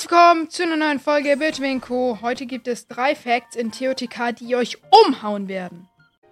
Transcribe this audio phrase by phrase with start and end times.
[0.00, 1.82] Herzlich willkommen zu einer neuen Folge Bitwin.
[2.22, 5.90] Heute gibt es drei Facts in TOTK, die euch umhauen werden.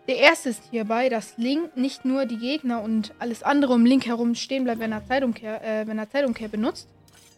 [0.09, 4.07] Der erste ist hierbei, dass Link nicht nur die Gegner und alles andere um Link
[4.07, 6.89] herum stehen bleibt, wenn er Zeitumkehr, äh, wenn er Zeitumkehr benutzt,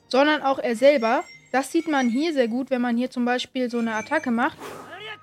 [0.07, 1.25] sondern auch er selber.
[1.51, 4.57] Das sieht man hier sehr gut, wenn man hier zum Beispiel so eine Attacke macht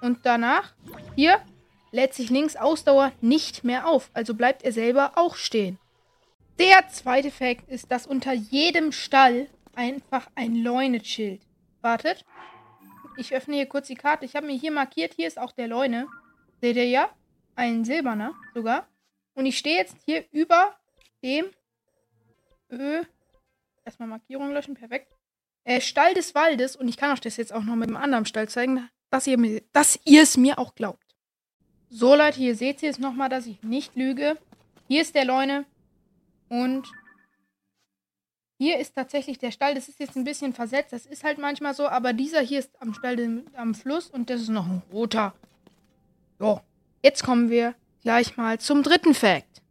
[0.02, 0.74] und danach
[1.16, 1.40] hier
[1.94, 5.80] lädt sich Links Ausdauer nicht mehr auf, also bleibt er selber auch stehen.
[6.60, 9.48] Der zweite Fakt ist, dass unter jedem Stall
[9.78, 11.42] einfach ein Leune-Schild.
[11.82, 12.26] Wartet.
[13.18, 14.26] Ich öffne hier kurz die Karte.
[14.26, 16.08] Ich habe mir hier markiert, hier ist auch der Leune.
[16.60, 17.10] Seht ihr ja?
[17.56, 18.88] Ein silberner sogar.
[19.36, 20.76] Und ich stehe jetzt hier über
[21.24, 21.46] dem
[22.72, 23.04] Ö.
[23.86, 25.14] Erstmal Markierung löschen, perfekt.
[25.64, 26.76] Äh, Stall des Waldes.
[26.76, 29.62] Und ich kann euch das jetzt auch noch mit einem anderen Stall zeigen, dass ihr,
[29.74, 31.16] dass ihr es mir auch glaubt.
[31.90, 34.38] So, Leute, hier seht ihr es nochmal, dass ich nicht lüge.
[34.88, 35.66] Hier ist der Leune.
[36.50, 36.88] Und
[38.58, 39.76] hier ist tatsächlich der Stall.
[39.76, 40.92] Das ist jetzt ein bisschen versetzt.
[40.92, 41.88] Das ist halt manchmal so.
[41.88, 44.10] Aber dieser hier ist am Stall am Fluss.
[44.10, 45.34] Und das ist noch ein roter.
[46.40, 46.62] So,
[47.04, 49.62] jetzt kommen wir gleich mal zum dritten Fact.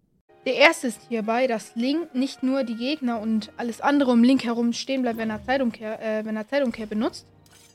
[0.47, 4.45] Der erste ist hierbei, dass Link nicht nur die Gegner und alles andere um Link
[4.45, 7.27] herum stehen bleibt, wenn er Zeitumkehr, äh, wenn er Zeitumkehr benutzt,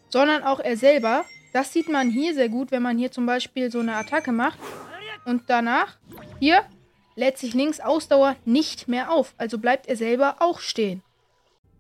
[0.08, 1.26] sondern auch er selber.
[1.52, 4.58] Das sieht man hier sehr gut, wenn man hier zum Beispiel so eine Attacke macht
[5.26, 5.98] und danach
[6.40, 6.64] hier
[7.16, 11.04] lädt sich links Ausdauer nicht mehr auf, also bleibt er selber auch stehen.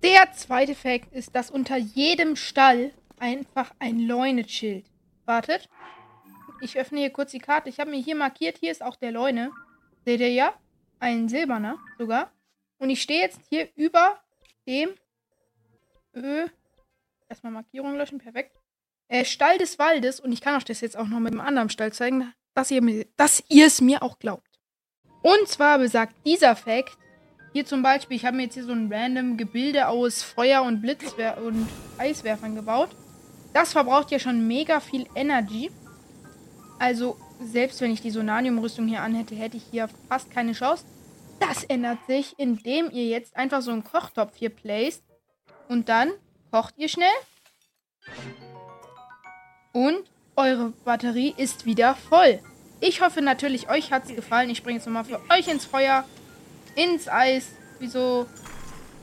[0.03, 4.85] Der zweite Fakt ist, dass unter jedem Stall einfach ein Leune-Schild.
[5.25, 5.69] Wartet.
[6.61, 7.69] Ich öffne hier kurz die Karte.
[7.69, 9.51] Ich habe mir hier markiert, hier ist auch der Leune.
[10.05, 10.53] Seht ihr ja?
[10.99, 12.31] Ein silberner sogar.
[12.79, 14.19] Und ich stehe jetzt hier über
[14.67, 14.89] dem
[16.15, 16.47] Ö.
[17.29, 18.55] Erstmal Markierung löschen, perfekt.
[19.07, 20.19] Äh, Stall des Waldes.
[20.19, 23.05] Und ich kann euch das jetzt auch noch mit einem anderen Stall zeigen, dass ihr,
[23.65, 24.50] es mir auch glaubt.
[25.21, 26.97] Und zwar besagt dieser Fakt,
[27.53, 30.81] hier zum Beispiel, ich habe mir jetzt hier so ein random Gebilde aus Feuer- und
[30.81, 32.89] Blitzwer und Eiswerfern gebaut.
[33.53, 35.69] Das verbraucht ja schon mega viel Energy.
[36.79, 40.85] Also, selbst wenn ich die Sonanium-Rüstung hier anhätte, hätte ich hier fast keine Chance.
[41.39, 45.03] Das ändert sich, indem ihr jetzt einfach so einen Kochtopf hier placed.
[45.67, 46.11] Und dann
[46.51, 47.07] kocht ihr schnell.
[49.73, 50.03] Und
[50.37, 52.39] eure Batterie ist wieder voll.
[52.81, 54.49] Ich hoffe natürlich, euch hat es gefallen.
[54.49, 56.03] Ich springe jetzt nochmal für euch ins Feuer,
[56.75, 57.45] ins Eis.
[57.79, 58.25] Wieso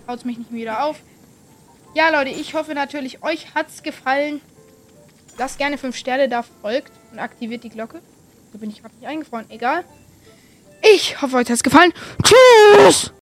[0.06, 0.96] haut es mich nicht wieder auf?
[1.94, 4.40] Ja, Leute, ich hoffe natürlich, euch hat es gefallen.
[5.38, 8.02] Lasst gerne 5 Sterne da, folgt und aktiviert die Glocke.
[8.52, 9.46] Da bin ich gerade nicht eingefroren.
[9.48, 9.84] Egal.
[10.82, 11.92] Ich hoffe, euch hat es gefallen.
[12.22, 13.12] Tschüss!